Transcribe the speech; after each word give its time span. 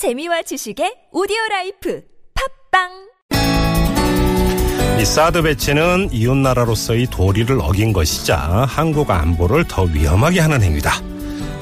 재미와 0.00 0.40
지식의 0.40 1.10
오디오 1.12 1.36
라이프 1.50 2.00
팟빵 2.72 2.88
이 4.98 5.04
사드 5.04 5.42
배치는 5.42 6.08
이웃 6.10 6.38
나라로서의 6.38 7.08
도리를 7.10 7.60
어긴 7.60 7.92
것이자 7.92 8.38
한국 8.66 9.10
안보를 9.10 9.64
더 9.68 9.82
위험하게 9.82 10.40
하는 10.40 10.62
행위다. 10.62 11.02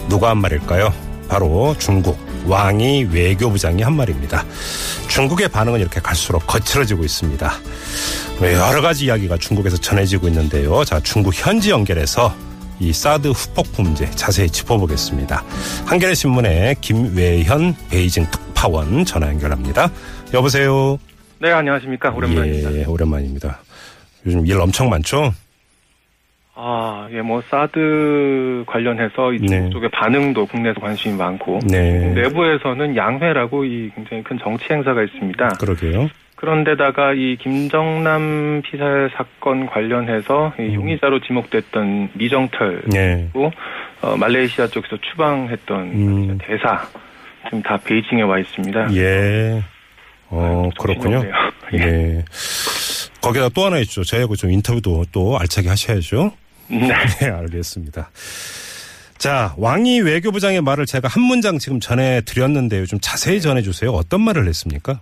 누가 0.09 0.31
한 0.31 0.39
말일까요? 0.39 0.95
바로 1.29 1.75
중국 1.81 2.17
왕이 2.47 3.09
외교부장이 3.11 3.83
한 3.83 3.95
말입니다. 3.95 4.45
중국의 5.09 5.49
반응은 5.49 5.81
이렇게 5.81 5.99
갈수록 5.99 6.47
거칠어지고 6.47 7.05
있습니다. 7.05 7.53
여러 8.41 8.81
가지 8.81 9.07
이야기가 9.07 9.39
중국에서 9.39 9.77
전해지고 9.79 10.29
있는데요. 10.29 10.85
자, 10.85 11.01
중국 11.01 11.35
현지 11.35 11.71
연결해서 11.71 12.33
이 12.81 12.93
사드 12.93 13.29
후폭풍 13.29 13.67
문제 13.83 14.07
자세히 14.11 14.49
짚어보겠습니다. 14.49 15.43
한겨레 15.87 16.15
신문의 16.15 16.77
김외현 16.81 17.75
베이징 17.91 18.27
특파원 18.31 19.05
전화 19.05 19.29
연결합니다. 19.29 19.91
여보세요. 20.35 20.99
네, 21.41 21.53
안녕하십니까. 21.53 22.11
오랜만입니다. 22.11 22.75
예, 22.75 22.85
오랜만입니다. 22.85 23.61
요즘 24.27 24.47
일 24.47 24.61
엄청 24.61 24.89
많죠? 24.89 25.33
아, 26.61 27.09
예, 27.13 27.21
뭐, 27.23 27.41
사드 27.49 28.65
관련해서 28.67 29.33
이쪽 29.33 29.81
네. 29.81 29.89
반응도 29.93 30.47
국내에서 30.47 30.81
관심이 30.81 31.15
많고, 31.17 31.61
네. 31.65 32.13
내부에서는 32.15 32.97
양회라고 32.97 33.65
이 33.65 33.93
굉장히 33.95 34.25
큰 34.25 34.39
정치 34.43 34.65
행사가 34.69 35.05
있습니다. 35.05 35.51
그러게요. 35.61 36.09
그런데다가 36.39 37.15
이 37.15 37.37
김정남 37.41 38.63
피살 38.63 39.11
사건 39.17 39.67
관련해서 39.67 40.55
이 40.61 40.73
용의자로 40.75 41.21
지목됐던 41.21 42.11
미정털, 42.15 42.83
네. 42.87 43.29
고 43.33 43.51
어, 44.01 44.17
말레이시아 44.17 44.69
쪽에서 44.69 44.97
추방했던 45.11 45.81
음. 45.81 46.39
대사, 46.39 46.89
지금 47.45 47.61
다 47.63 47.77
베이징에 47.79 48.23
와 48.23 48.39
있습니다. 48.39 48.95
예. 48.95 49.65
어, 50.29 50.71
정신이 50.79 50.79
그렇군요. 50.79 51.25
예. 51.75 51.79
네. 51.79 52.25
거기다 53.21 53.49
또 53.49 53.65
하나 53.65 53.79
있죠. 53.79 54.05
저희하고 54.05 54.37
좀 54.37 54.53
인터뷰도 54.53 55.07
또 55.11 55.37
알차게 55.41 55.69
하셔야죠. 55.69 56.31
네. 56.69 56.79
네, 57.21 57.31
알겠습니다. 57.31 58.11
자, 59.17 59.55
왕이 59.59 60.03
외교부장의 60.03 60.61
말을 60.61 60.87
제가 60.87 61.09
한 61.09 61.21
문장 61.25 61.59
지금 61.59 61.81
전해 61.81 62.21
드렸는데요. 62.25 62.87
좀 62.87 63.01
자세히 63.03 63.41
전해 63.41 63.63
주세요. 63.63 63.91
어떤 63.91 64.21
말을 64.21 64.47
했습니까? 64.47 65.01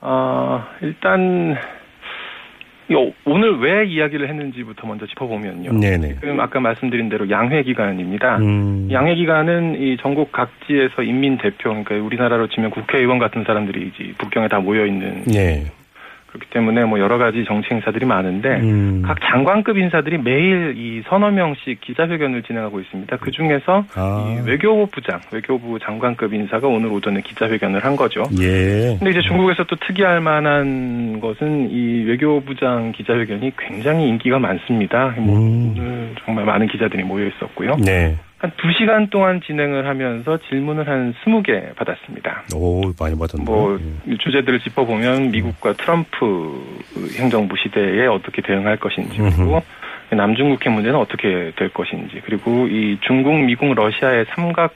아, 0.00 0.68
일단, 0.82 1.56
오- 2.90 3.12
오늘 3.24 3.58
왜 3.60 3.84
이야기를 3.86 4.28
했는지부터 4.28 4.86
먼저 4.86 5.06
짚어보면요. 5.06 5.78
네네. 5.78 6.14
지금 6.20 6.40
아까 6.40 6.58
말씀드린 6.58 7.08
대로 7.08 7.30
양회 7.30 7.62
기간입니다. 7.62 8.38
음, 8.38 8.88
양회 8.90 9.14
기간은 9.14 9.80
이 9.80 9.96
전국 9.98 10.32
각지에서 10.32 11.02
인민 11.02 11.38
대표, 11.38 11.70
그러니까 11.70 11.94
우리나라로 11.94 12.48
치면 12.48 12.70
국회의원 12.70 13.18
같은 13.18 13.44
사람들이 13.44 13.92
이제 13.94 14.12
북경에 14.18 14.48
다 14.48 14.58
모여 14.58 14.86
있는 14.86 15.24
예. 15.34 15.64
그렇기 16.30 16.48
때문에 16.50 16.84
뭐 16.84 17.00
여러 17.00 17.18
가지 17.18 17.44
정치 17.44 17.68
행사들이 17.70 18.06
많은데 18.06 18.60
음, 18.60 19.02
각 19.04 19.18
장관급 19.20 19.76
인사들이 19.76 20.18
매일 20.18 20.74
이 20.76 21.02
서너 21.08 21.30
명씩 21.30 21.80
기자회견을 21.80 22.42
진행하고 22.44 22.80
있습니다. 22.80 23.16
그 23.16 23.30
중에서 23.30 23.84
아. 23.94 24.26
이 24.28 24.48
외교부장, 24.48 25.20
외교부 25.32 25.78
장관급 25.80 26.32
인사가 26.32 26.68
오늘 26.68 26.88
오전에 26.92 27.20
기자회견을 27.22 27.84
한 27.84 27.96
거죠. 27.96 28.22
예. 28.40 28.96
근데 28.98 29.10
이제 29.10 29.20
중국에서 29.22 29.64
또 29.64 29.76
특이할 29.76 30.20
만한 30.20 31.20
것은 31.20 31.70
이 31.70 32.04
외교부장 32.04 32.92
기자회견이 32.92 33.52
굉장히 33.58 34.08
인기가 34.08 34.38
많습니다. 34.38 35.14
뭐 35.18 35.36
음. 35.36 35.74
오늘 35.76 36.14
정말 36.24 36.44
많은 36.44 36.68
기자들이 36.68 37.02
모여 37.02 37.26
있었고요. 37.26 37.76
네. 37.84 38.16
한 38.40 38.50
두시간 38.56 39.10
동안 39.10 39.40
진행을 39.42 39.86
하면서 39.86 40.38
질문을 40.48 40.88
한 40.88 41.14
20개 41.24 41.74
받았습니다. 41.76 42.44
오, 42.54 42.80
많이 42.98 43.16
받았네. 43.18 43.44
뭐 43.44 43.78
예. 43.78 44.12
이 44.12 44.16
주제들을 44.18 44.60
짚어 44.60 44.86
보면 44.86 45.30
미국과 45.30 45.74
트럼프 45.74 46.80
행정부 47.18 47.54
시대에 47.62 48.06
어떻게 48.06 48.40
대응할 48.40 48.78
것인지 48.78 49.18
그리고 49.18 49.62
남중국해 50.10 50.70
문제는 50.70 50.98
어떻게 50.98 51.52
될 51.56 51.68
것인지 51.68 52.22
그리고 52.24 52.66
이 52.66 52.98
중국, 53.02 53.34
미국, 53.44 53.74
러시아의 53.74 54.24
삼각 54.34 54.72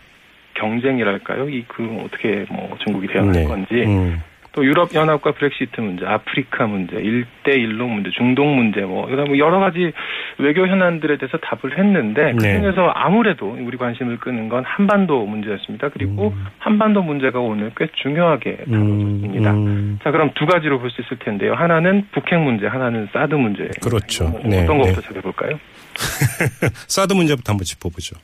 경쟁이랄까요? 0.54 1.48
이 1.48 1.64
그 1.66 2.02
어떻게 2.04 2.44
뭐 2.50 2.76
중국이 2.84 3.06
대응할 3.08 3.32
네. 3.32 3.44
건지 3.44 3.74
음, 3.86 4.20
또 4.54 4.64
유럽 4.64 4.94
연합과 4.94 5.32
브렉시트 5.32 5.80
문제, 5.80 6.06
아프리카 6.06 6.66
문제, 6.66 6.96
일대 6.96 7.52
일로 7.52 7.88
문제, 7.88 8.10
중동 8.10 8.54
문제 8.56 8.82
뭐 8.82 9.06
그다음 9.06 9.28
뭐 9.28 9.38
여러 9.38 9.58
가지 9.58 9.92
외교 10.38 10.66
현안들에 10.66 11.18
대해서 11.18 11.38
답을 11.38 11.76
했는데 11.76 12.32
그 12.38 12.42
네. 12.44 12.60
중에서 12.60 12.88
아무래도 12.94 13.56
우리 13.60 13.76
관심을 13.76 14.18
끄는 14.18 14.48
건 14.48 14.64
한반도 14.64 15.26
문제였습니다. 15.26 15.88
그리고 15.88 16.28
음. 16.28 16.46
한반도 16.58 17.02
문제가 17.02 17.40
오늘 17.40 17.72
꽤 17.76 17.88
중요하게 18.02 18.56
다뤄졌습니다. 18.70 19.50
음, 19.52 19.98
자, 20.02 20.10
그럼 20.10 20.30
두 20.34 20.46
가지로 20.46 20.78
볼 20.78 20.90
수 20.94 21.00
있을 21.02 21.18
텐데요. 21.18 21.54
하나는 21.54 22.06
북핵 22.12 22.38
문제, 22.38 22.68
하나는 22.68 23.08
사드 23.12 23.34
문제. 23.34 23.68
그렇죠. 23.82 24.28
뭐 24.28 24.40
네, 24.44 24.62
어떤 24.62 24.78
네. 24.78 24.84
것부터 24.92 25.00
찾아볼까요? 25.00 25.58
사드 26.86 27.12
문제부터 27.14 27.52
한번 27.52 27.64
짚어보죠. 27.64 28.16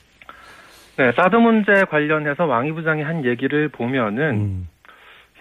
네, 0.97 1.10
사드 1.12 1.34
문제 1.36 1.84
관련해서 1.91 2.44
왕이 2.47 2.72
부장이 2.72 3.02
한 3.02 3.24
얘기를 3.24 3.68
보면은 3.68 4.22
음, 4.34 4.68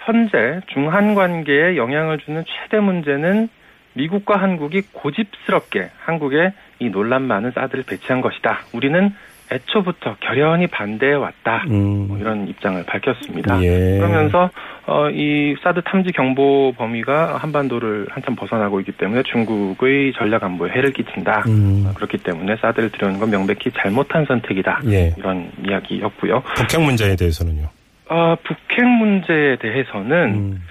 현재 0.06 0.62
중한 0.74 1.16
관계에 1.16 1.78
영향을 1.78 2.20
주는 2.20 2.44
최대 2.46 2.80
문제는 2.80 3.50
미국과 3.94 4.38
한국이 4.38 4.84
고집스럽게 4.94 5.90
한국에 6.00 6.54
이 6.80 6.90
논란 6.90 7.24
많은 7.24 7.52
사드를 7.52 7.84
배치한 7.86 8.22
것이다. 8.22 8.60
우리는 8.74 9.14
애초부터 9.52 10.16
결연히 10.20 10.68
반대해 10.68 11.14
왔다. 11.14 11.64
음, 11.70 12.08
뭐 12.08 12.18
이런 12.20 12.48
입장을 12.48 12.84
밝혔습니다. 12.86 13.62
예. 13.64 13.98
그러면서 13.98 14.50
어, 14.86 15.10
이 15.10 15.56
사드 15.64 15.82
탐지 15.86 16.12
경보 16.12 16.74
범위가 16.78 17.38
한반도를 17.38 18.08
한참 18.12 18.36
벗어나고 18.36 18.80
있기 18.82 18.92
때문에 18.94 19.24
중국의 19.24 20.14
전략 20.14 20.44
안보에 20.44 20.70
해를 20.70 20.94
끼친다. 20.94 21.44
음, 21.48 21.86
어, 21.88 21.94
그렇기 21.96 22.20
때문에 22.20 22.58
사드를 22.58 22.92
들여오는 22.92 23.20
건 23.20 23.32
명백히 23.32 23.72
잘못한 23.72 24.26
선택이다. 24.26 24.82
예. 24.86 25.16
이런 25.18 25.52
이야기였고요. 25.68 26.44
북핵 26.56 26.82
문제에 26.82 27.16
대해서는요. 27.16 27.70
아, 28.10 28.36
북핵 28.44 28.86
문제에 28.86 29.56
대해서는 29.58 30.34
음, 30.34 30.62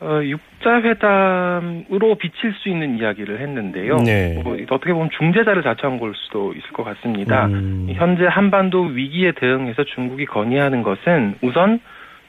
어, 0.00 0.20
육자회담으로 0.22 2.16
비칠 2.16 2.52
수 2.54 2.68
있는 2.68 2.98
이야기를 2.98 3.40
했는데요. 3.40 3.98
네. 3.98 4.40
뭐, 4.42 4.56
어떻게 4.70 4.92
보면 4.92 5.10
중재자를 5.16 5.62
자처한 5.62 5.98
걸 5.98 6.14
수도 6.14 6.52
있을 6.52 6.68
것 6.72 6.84
같습니다. 6.84 7.46
음. 7.46 7.88
현재 7.94 8.26
한반도 8.26 8.82
위기에 8.82 9.32
대응해서 9.32 9.84
중국이 9.84 10.26
건의하는 10.26 10.82
것은 10.82 11.36
우선 11.42 11.80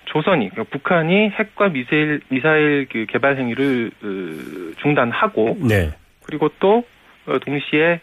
조선이 0.05 0.49
그러니까 0.49 0.71
북한이 0.71 1.29
핵과 1.29 1.69
미사일 1.69 2.21
미사일 2.29 2.87
그 2.91 3.05
개발 3.09 3.37
행위를 3.37 3.91
어, 4.03 4.07
중단하고 4.81 5.57
네. 5.67 5.91
그리고 6.25 6.49
또 6.59 6.83
어, 7.25 7.39
동시에 7.39 7.83
에, 7.83 7.99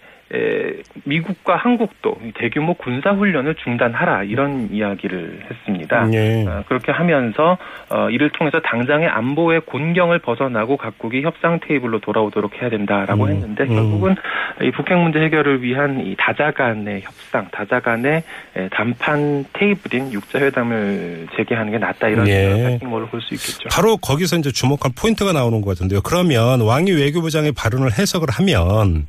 미국과 1.04 1.56
한국도 1.56 2.16
이 2.24 2.32
대규모 2.34 2.74
군사 2.74 3.10
훈련을 3.10 3.54
중단하라 3.56 4.24
이런 4.24 4.68
이야기를 4.72 5.46
했습니다. 5.50 6.08
예. 6.14 6.46
어, 6.46 6.64
그렇게 6.68 6.90
하면서 6.90 7.58
어, 7.90 8.08
이를 8.08 8.30
통해서 8.30 8.60
당장의 8.60 9.08
안보의 9.08 9.60
곤경을 9.66 10.20
벗어나고 10.20 10.78
각국이 10.78 11.22
협상 11.22 11.60
테이블로 11.60 12.00
돌아오도록 12.00 12.60
해야 12.62 12.70
된다라고 12.70 13.24
음, 13.24 13.30
했는데 13.30 13.64
음. 13.64 13.68
결국은 13.68 14.14
이 14.62 14.70
북핵 14.70 14.96
문제 14.96 15.18
해결을 15.18 15.62
위한 15.62 16.00
이 16.06 16.16
다자 16.16 16.50
간의 16.50 17.02
협상, 17.02 17.48
다자 17.50 17.80
간의 17.80 18.22
에, 18.56 18.68
담판 18.70 19.44
테이블인 19.52 20.12
육자회담을 20.12 21.26
재개하는 21.36 21.72
게 21.72 21.78
낫다 21.78 22.08
이런 22.08 22.26
예. 22.28 22.78
생각을 22.78 23.06
볼수 23.06 23.34
있겠죠. 23.34 23.68
바로 23.70 23.98
거기서 23.98 24.36
이제 24.36 24.50
주목할 24.50 24.92
포인트가 24.98 25.32
나오는 25.32 25.60
것 25.60 25.70
같은데요. 25.70 26.00
그러면 26.00 26.62
왕이 26.62 26.92
외교부장의 26.92 27.52
발언을 27.52 27.92
해석을 27.98 28.28
하면 28.30 29.06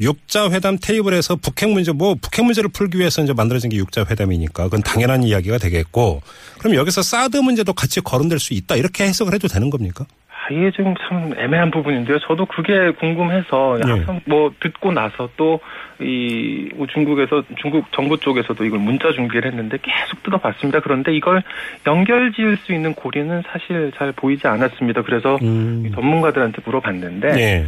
육자 0.00 0.50
회담 0.50 0.61
테이블에서 0.80 1.36
북핵 1.36 1.70
문제 1.70 1.92
뭐 1.92 2.14
북핵 2.14 2.44
문제를 2.44 2.70
풀기 2.70 2.98
위해서 2.98 3.22
이제 3.22 3.32
만들어진 3.32 3.70
게 3.70 3.76
육자 3.76 4.04
회담이니까 4.08 4.64
그건 4.64 4.82
당연한 4.82 5.22
이야기가 5.22 5.58
되겠고 5.58 6.22
그럼 6.58 6.74
여기서 6.74 7.02
사드 7.02 7.36
문제도 7.38 7.72
같이 7.72 8.00
거론될 8.00 8.38
수 8.38 8.54
있다 8.54 8.76
이렇게 8.76 9.04
해석을 9.04 9.34
해도 9.34 9.48
되는 9.48 9.70
겁니까? 9.70 10.04
아, 10.28 10.52
이게 10.52 10.70
좀참 10.72 11.34
애매한 11.38 11.70
부분인데요. 11.70 12.18
저도 12.26 12.46
그게 12.46 12.72
궁금해서 12.98 13.78
네. 13.84 13.90
항상 13.90 14.20
뭐 14.26 14.52
듣고 14.60 14.92
나서 14.92 15.28
또 15.36 15.60
이 16.02 16.68
중국에서 16.92 17.42
중국 17.60 17.90
정부 17.92 18.18
쪽에서도 18.18 18.64
이걸 18.64 18.78
문자 18.78 19.12
중계를 19.12 19.50
했는데 19.50 19.78
계속 19.82 20.22
뜯어봤습니다. 20.22 20.80
그런데 20.80 21.14
이걸 21.14 21.42
연결 21.86 22.32
지을 22.32 22.56
수 22.58 22.72
있는 22.72 22.94
고리는 22.94 23.42
사실 23.46 23.92
잘 23.96 24.12
보이지 24.12 24.46
않았습니다. 24.46 25.02
그래서 25.02 25.38
음. 25.42 25.84
이 25.86 25.90
전문가들한테 25.92 26.62
물어봤는데 26.64 27.32
네. 27.32 27.66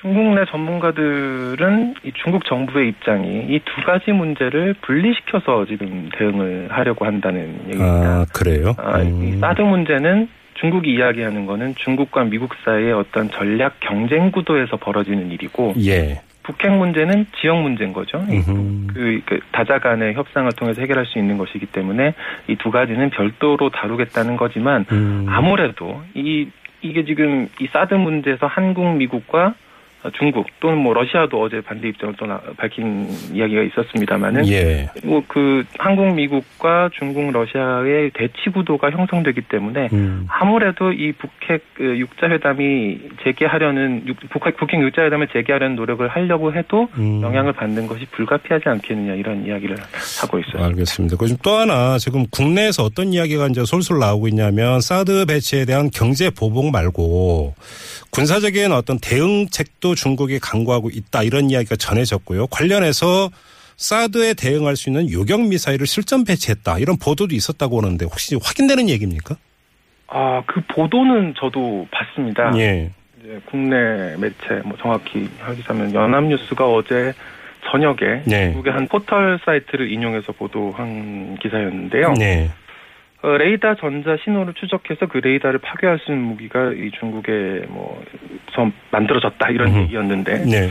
중국 0.00 0.34
내 0.34 0.44
전문가들은 0.44 1.94
이 2.04 2.12
중국 2.22 2.44
정부의 2.44 2.88
입장이 2.90 3.46
이 3.48 3.60
두 3.64 3.82
가지 3.84 4.12
문제를 4.12 4.74
분리시켜서 4.82 5.64
지금 5.66 6.08
대응을 6.16 6.68
하려고 6.70 7.06
한다는 7.06 7.54
얘기입니다. 7.68 8.20
아 8.20 8.26
그래요? 8.34 8.74
아, 8.78 9.00
이 9.00 9.06
음. 9.06 9.38
사드 9.40 9.62
문제는 9.62 10.28
중국이 10.54 10.92
이야기하는 10.94 11.46
거는 11.46 11.74
중국과 11.76 12.24
미국 12.24 12.54
사이의 12.64 12.92
어떤 12.92 13.30
전략 13.30 13.80
경쟁 13.80 14.30
구도에서 14.30 14.76
벌어지는 14.76 15.30
일이고 15.30 15.74
예. 15.84 16.20
북핵 16.42 16.72
문제는 16.72 17.26
지역 17.40 17.60
문제인 17.60 17.92
거죠. 17.92 18.24
그, 18.94 19.20
그 19.26 19.40
다자 19.50 19.78
간의 19.80 20.14
협상을 20.14 20.50
통해서 20.52 20.80
해결할 20.80 21.04
수 21.06 21.18
있는 21.18 21.38
것이기 21.38 21.66
때문에 21.66 22.14
이 22.48 22.56
두 22.56 22.70
가지는 22.70 23.10
별도로 23.10 23.70
다루겠다는 23.70 24.36
거지만 24.36 24.86
음. 24.92 25.26
아무래도 25.28 26.02
이 26.14 26.48
이게 26.82 27.04
지금 27.04 27.48
이 27.60 27.66
사드 27.66 27.94
문제에서 27.94 28.46
한국, 28.46 28.96
미국과 28.96 29.54
중국 30.14 30.46
또는 30.60 30.78
뭐 30.78 30.94
러시아도 30.94 31.42
어제 31.42 31.60
반대 31.60 31.88
입장을 31.88 32.14
또 32.18 32.26
나- 32.26 32.40
밝힌 32.56 33.08
이야기가 33.32 33.62
있었습니다만은 33.62 34.46
예. 34.48 34.88
뭐그 35.04 35.64
한국, 35.78 36.14
미국과 36.14 36.90
중국, 36.98 37.30
러시아의 37.32 38.10
대치 38.14 38.50
구도가 38.52 38.90
형성되기 38.90 39.42
때문에 39.42 39.88
음. 39.92 40.26
아무래도 40.28 40.92
이 40.92 41.12
북핵 41.12 41.62
그 41.74 41.98
육자 41.98 42.28
회담이 42.28 42.98
재개하려는 43.24 44.04
육- 44.06 44.16
북핵 44.30 44.56
북핵 44.56 44.80
육자 44.80 45.02
회담을 45.04 45.28
재개하려는 45.32 45.76
노력을 45.76 46.06
하려고 46.08 46.52
해도 46.54 46.88
음. 46.98 47.20
영향을 47.22 47.52
받는 47.52 47.86
것이 47.86 48.06
불가피하지 48.12 48.68
않겠느냐 48.68 49.14
이런 49.14 49.46
이야기를 49.46 49.76
하고 50.20 50.38
있어요. 50.38 50.64
알겠습니다. 50.64 51.16
그리고 51.18 51.36
또 51.42 51.52
하나 51.56 51.98
지금 51.98 52.24
국내에서 52.30 52.84
어떤 52.84 53.12
이야기가 53.12 53.46
이제 53.48 53.64
솔솔 53.64 53.98
나오고 53.98 54.28
있냐면 54.28 54.80
사드 54.80 55.26
배치에 55.26 55.64
대한 55.64 55.90
경제 55.92 56.30
보복 56.30 56.70
말고 56.70 57.54
군사적인 58.16 58.72
어떤 58.72 58.98
대응책도 58.98 59.94
중국이 59.94 60.38
강구하고 60.38 60.88
있다 60.88 61.22
이런 61.22 61.50
이야기가 61.50 61.76
전해졌고요. 61.76 62.46
관련해서 62.46 63.28
사드에 63.76 64.32
대응할 64.32 64.74
수 64.74 64.88
있는 64.88 65.12
요격 65.12 65.42
미사일을 65.42 65.86
실전 65.86 66.24
배치했다 66.24 66.78
이런 66.78 66.96
보도도 66.96 67.34
있었다고 67.34 67.82
하는데 67.82 68.06
혹시 68.06 68.38
확인되는 68.42 68.88
얘기입니까? 68.88 69.36
아, 70.06 70.42
그 70.46 70.62
보도는 70.66 71.34
저도 71.36 71.86
봤습니다. 71.90 72.52
예. 72.56 72.90
국내 73.50 74.16
매체 74.16 74.62
뭐 74.64 74.78
정확히 74.80 75.28
하기자면 75.38 75.92
연합뉴스가 75.92 76.66
어제 76.66 77.12
저녁에 77.70 78.22
네. 78.24 78.52
중국의 78.52 78.72
한 78.72 78.88
포털 78.88 79.38
사이트를 79.44 79.92
인용해서 79.92 80.32
보도한 80.32 81.36
기사였는데요. 81.42 82.14
네. 82.14 82.48
어, 83.26 83.36
레이더 83.38 83.74
전자 83.74 84.16
신호를 84.22 84.54
추적해서 84.54 85.06
그 85.06 85.18
레이더를 85.18 85.58
파괴할 85.58 85.98
수 85.98 86.12
있는 86.12 86.24
무기가 86.24 86.70
이 86.70 86.92
중국에 86.92 87.66
뭐서 87.68 88.70
만들어졌다 88.92 89.50
이런 89.50 89.68
음흠. 89.70 89.78
얘기였는데 89.80 90.44
네. 90.44 90.68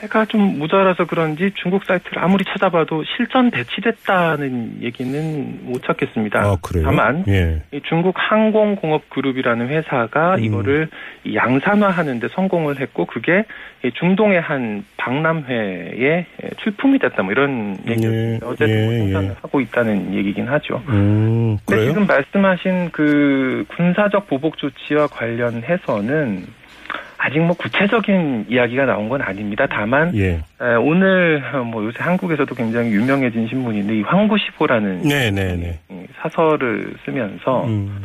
제가 0.00 0.26
좀 0.26 0.58
모자라서 0.58 1.06
그런지 1.06 1.50
중국 1.54 1.84
사이트를 1.84 2.22
아무리 2.22 2.44
찾아봐도 2.44 3.02
실전 3.16 3.50
배치됐다는 3.50 4.82
얘기는 4.82 5.58
못 5.62 5.82
찾겠습니다. 5.84 6.40
아 6.40 6.56
그래요? 6.60 6.84
다만 6.84 7.24
예. 7.28 7.62
이 7.72 7.80
중국 7.88 8.14
항공공업 8.18 9.08
그룹이라는 9.08 9.68
회사가 9.68 10.34
음. 10.34 10.44
이거를 10.44 10.88
이 11.24 11.34
양산화하는 11.34 12.20
데 12.20 12.28
성공을 12.28 12.78
했고 12.80 13.06
그게 13.06 13.44
이 13.84 13.90
중동의 13.92 14.40
한 14.40 14.84
박람회에 14.98 16.26
출품이 16.62 16.98
됐다 16.98 17.22
뭐 17.22 17.32
이런 17.32 17.78
예, 17.86 17.92
얘기 17.92 18.06
어제 18.44 18.66
예, 18.68 18.98
생산을 18.98 19.30
예. 19.30 19.34
하고 19.40 19.60
있다는 19.60 20.14
얘기긴 20.14 20.46
하죠. 20.48 20.82
음 20.88 21.56
그래요? 21.64 21.86
지금 21.86 22.06
말씀하신 22.06 22.90
그 22.92 23.64
군사적 23.68 24.26
보복 24.26 24.58
조치와 24.58 25.06
관련해서는 25.06 26.46
아직 27.26 27.40
뭐 27.40 27.56
구체적인 27.56 28.46
이야기가 28.48 28.84
나온 28.84 29.08
건 29.08 29.20
아닙니다. 29.20 29.66
다만 29.68 30.14
예. 30.14 30.38
에, 30.60 30.74
오늘 30.78 31.42
뭐 31.72 31.84
요새 31.84 31.98
한국에서도 31.98 32.54
굉장히 32.54 32.92
유명해진 32.92 33.48
신문인데 33.48 33.96
이 33.96 34.02
황구시보라는 34.02 35.02
네네네. 35.02 35.78
이 35.90 36.06
사설을 36.22 36.94
쓰면서 37.04 37.64
음. 37.64 38.00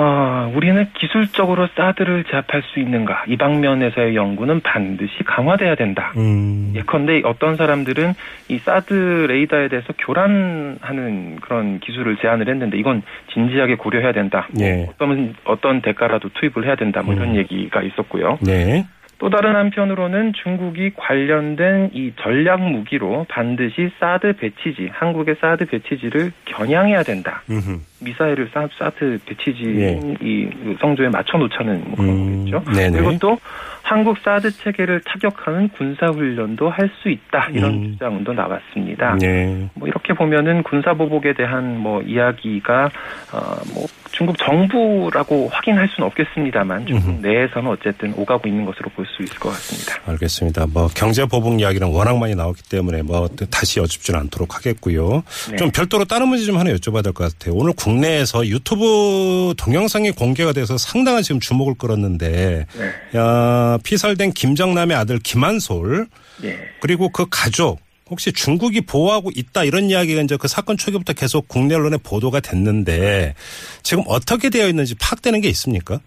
아, 0.00 0.48
우리는 0.54 0.86
기술적으로 0.94 1.66
사드를 1.74 2.22
제압할 2.30 2.62
수 2.62 2.78
있는가? 2.78 3.24
이 3.26 3.36
방면에서의 3.36 4.14
연구는 4.14 4.60
반드시 4.60 5.24
강화돼야 5.24 5.74
된다. 5.74 6.12
음. 6.16 6.72
예컨대 6.76 7.22
어떤 7.24 7.56
사람들은 7.56 8.14
이 8.46 8.58
사드 8.58 9.26
레이더에 9.28 9.66
대해서 9.66 9.92
교란하는 9.98 11.40
그런 11.40 11.80
기술을 11.80 12.16
제안을 12.18 12.48
했는데 12.48 12.78
이건 12.78 13.02
진지하게 13.32 13.74
고려해야 13.74 14.12
된다. 14.12 14.46
뭐 14.52 14.64
예. 14.64 14.86
어떤 14.88 15.34
어떤 15.42 15.82
대가라도 15.82 16.28
투입을 16.28 16.64
해야 16.64 16.76
된다. 16.76 17.02
뭐 17.02 17.12
이런 17.12 17.30
음. 17.30 17.34
얘기가 17.34 17.82
있었고요. 17.82 18.38
네. 18.40 18.86
또 19.18 19.30
다른 19.30 19.56
한편으로는 19.56 20.32
중국이 20.32 20.92
관련된 20.96 21.90
이 21.92 22.12
전략 22.20 22.60
무기로 22.60 23.26
반드시 23.28 23.90
사드 23.98 24.34
배치지, 24.34 24.90
한국의 24.92 25.36
사드 25.40 25.66
배치지를 25.66 26.30
겨냥해야 26.44 27.02
된다. 27.02 27.42
음흠. 27.50 27.80
미사일을 28.00 28.48
사, 28.54 28.68
사드 28.78 29.18
배치지 29.26 29.64
예. 29.80 30.00
이 30.20 30.48
성조에 30.80 31.08
맞춰 31.08 31.36
놓자는 31.36 31.82
뭐 31.88 31.96
그런 31.96 32.10
음, 32.10 32.44
거겠죠. 32.50 32.72
네네. 32.72 32.90
그리고 32.96 33.18
또 33.18 33.38
한국 33.82 34.18
사드 34.18 34.52
체계를 34.52 35.00
타격하는 35.00 35.70
군사 35.70 36.06
훈련도 36.06 36.68
할 36.70 36.88
수 37.02 37.10
있다 37.10 37.48
이런 37.52 37.74
음. 37.74 37.92
주장도 37.92 38.32
나왔습니다. 38.32 39.16
네. 39.20 39.68
뭐 39.74 39.88
이렇게 39.88 40.14
보면은 40.14 40.62
군사 40.62 40.94
보복에 40.94 41.32
대한 41.34 41.78
뭐 41.78 42.02
이야기가 42.02 42.90
어 43.32 43.58
뭐 43.74 43.86
중국 44.12 44.36
정부라고 44.38 45.48
확인할 45.52 45.88
수는 45.94 46.06
없겠습니다만 46.08 46.86
중국. 46.86 47.20
내에서는 47.20 47.70
어쨌든 47.70 48.12
오가고 48.16 48.48
있는 48.48 48.64
것으로 48.64 48.90
볼 48.90 49.06
수 49.06 49.22
있을 49.22 49.38
것 49.38 49.50
같습니다. 49.50 49.94
알겠습니다. 50.06 50.66
뭐 50.66 50.88
경제 50.94 51.24
보복 51.24 51.60
이야기는 51.60 51.88
워낙 51.88 52.18
많이 52.18 52.34
나왔기 52.34 52.62
때문에 52.68 53.02
뭐 53.02 53.28
다시 53.50 53.80
여쭙지는 53.80 54.20
않도록 54.20 54.54
하겠고요. 54.56 55.22
네. 55.50 55.56
좀 55.56 55.70
별도로 55.70 56.04
다른 56.04 56.28
문제 56.28 56.44
좀 56.44 56.56
하나 56.58 56.70
여쭤봐야 56.72 57.02
될 57.02 57.12
것 57.12 57.32
같아요. 57.32 57.54
오늘 57.54 57.72
국내에서 57.72 58.46
유튜브 58.46 59.54
동영상이 59.56 60.10
공개가 60.12 60.52
돼서 60.52 60.76
상당한 60.78 61.22
지금 61.22 61.40
주목을 61.40 61.74
끌었는데 61.78 62.66
네. 62.76 63.18
야, 63.18 63.78
피살된 63.82 64.32
김정남의 64.32 64.96
아들 64.96 65.18
김한솔 65.18 66.06
예. 66.44 66.58
그리고 66.80 67.08
그 67.08 67.26
가족 67.30 67.80
혹시 68.10 68.32
중국이 68.32 68.80
보호하고 68.82 69.30
있다 69.34 69.64
이런 69.64 69.90
이야기가 69.90 70.22
이제 70.22 70.36
그 70.38 70.48
사건 70.48 70.76
초기부터 70.76 71.12
계속 71.12 71.48
국내 71.48 71.74
언론에 71.74 71.96
보도가 72.02 72.40
됐는데 72.40 73.34
지금 73.82 74.04
어떻게 74.06 74.50
되어 74.50 74.68
있는지 74.68 74.94
파악되는 74.98 75.40
게 75.40 75.48
있습니까? 75.48 76.00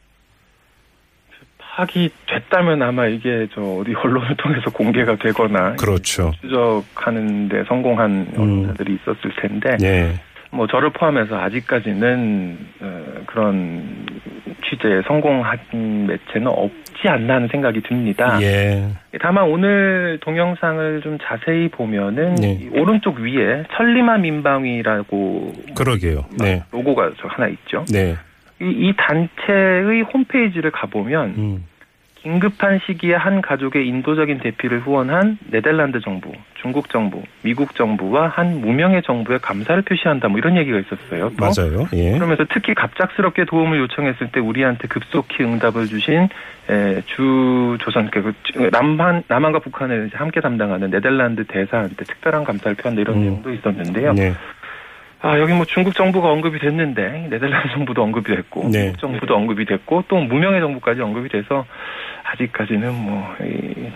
파악이 1.59 2.09
됐다면 2.27 2.81
아마 2.81 3.07
이게 3.07 3.47
저 3.53 3.61
어디 3.61 3.93
언론을 3.93 4.35
통해서 4.37 4.69
공개가 4.71 5.15
되거나 5.15 5.75
그렇죠. 5.75 6.33
추적하는데 6.41 7.63
성공한 7.67 8.33
언론사들이 8.35 8.95
있었을 8.95 9.31
텐데 9.41 9.77
예. 9.81 10.19
뭐 10.51 10.67
저를 10.67 10.91
포함해서 10.91 11.39
아직까지는 11.39 12.57
어, 12.81 13.23
그런 13.25 14.05
취재에 14.81 15.01
성공한 15.07 15.57
매체는 16.07 16.47
없지 16.47 17.07
않나 17.07 17.35
하는 17.35 17.47
생각이 17.47 17.81
듭니다. 17.81 18.39
예. 18.41 18.89
다만 19.21 19.45
오늘 19.45 20.17
동영상을 20.21 21.01
좀 21.01 21.17
자세히 21.21 21.69
보면은 21.69 22.35
네. 22.35 22.59
이 22.61 22.69
오른쪽 22.73 23.19
위에 23.19 23.63
천리마 23.75 24.17
민방위라고 24.17 25.53
그러게요. 25.75 26.25
네. 26.39 26.63
로고가 26.71 27.11
저 27.19 27.27
하나 27.27 27.47
있죠. 27.47 27.85
네. 27.91 28.15
이, 28.59 28.65
이 28.65 28.93
단체의 28.97 30.01
홈페이지를 30.13 30.71
가보면 30.71 31.33
음. 31.37 31.65
긴급한 32.21 32.79
시기에 32.85 33.15
한 33.15 33.41
가족의 33.41 33.87
인도적인 33.87 34.39
대피를 34.39 34.81
후원한 34.81 35.39
네덜란드 35.49 35.99
정부, 36.01 36.31
중국 36.61 36.89
정부, 36.89 37.23
미국 37.41 37.73
정부와 37.73 38.27
한 38.27 38.61
무명의 38.61 39.01
정부에 39.01 39.39
감사를 39.39 39.81
표시한다. 39.81 40.27
뭐 40.27 40.37
이런 40.37 40.55
얘기가 40.55 40.79
있었어요. 40.79 41.31
또 41.35 41.45
맞아요. 41.45 41.87
예. 41.93 42.11
그러면서 42.11 42.45
특히 42.53 42.75
갑작스럽게 42.75 43.45
도움을 43.45 43.79
요청했을 43.79 44.31
때 44.31 44.39
우리한테 44.39 44.87
급속히 44.87 45.43
응답을 45.43 45.87
주신 45.87 46.29
에, 46.69 47.01
주 47.07 47.77
조선 47.81 48.11
그 48.11 48.33
남한 48.71 49.23
남한과 49.27 49.59
북한을 49.59 50.11
함께 50.13 50.41
담당하는 50.41 50.91
네덜란드 50.91 51.43
대사한테 51.45 52.05
특별한 52.05 52.43
감사를 52.43 52.77
표한다 52.77 53.01
이런 53.01 53.17
음. 53.17 53.21
내용도 53.21 53.51
있었는데요. 53.51 54.13
네. 54.13 54.33
아 55.23 55.37
여기 55.39 55.53
뭐 55.53 55.65
중국 55.65 55.93
정부가 55.95 56.29
언급이 56.29 56.57
됐는데 56.59 57.27
네덜란드 57.29 57.71
정부도 57.73 58.01
언급이 58.01 58.35
됐고 58.35 58.69
네. 58.69 58.85
미국 58.87 58.99
정부도 58.99 59.35
언급이 59.35 59.65
됐고 59.65 60.03
또 60.07 60.15
무명의 60.17 60.59
정부까지 60.61 60.99
언급이 61.01 61.29
돼서 61.29 61.65
아직까지는 62.23 62.93
뭐 62.93 63.21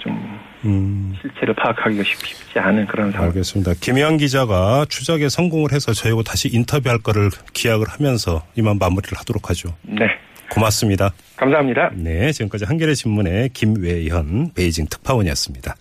좀 0.01 0.39
음. 0.65 1.13
실체를 1.21 1.53
파악하기가 1.55 2.03
쉽- 2.03 2.25
쉽지 2.25 2.59
않은 2.59 2.85
그런 2.87 3.11
상황. 3.11 3.27
알겠습니다. 3.29 3.73
김혜영 3.79 4.17
기자가 4.17 4.85
추적에 4.89 5.29
성공을 5.29 5.71
해서 5.71 5.93
저희하고 5.93 6.21
다시 6.23 6.49
인터뷰할 6.51 6.99
거를 6.99 7.29
기약을 7.53 7.85
하면서 7.87 8.43
이만 8.55 8.77
마무리를 8.77 9.17
하도록 9.17 9.49
하죠. 9.49 9.69
네, 9.83 10.05
고맙습니다. 10.51 11.11
감사합니다. 11.37 11.91
네, 11.93 12.31
지금까지 12.31 12.65
한겨레 12.65 12.93
신문의 12.93 13.49
김외현 13.49 14.51
베이징 14.53 14.87
특파원이었습니다. 14.89 15.73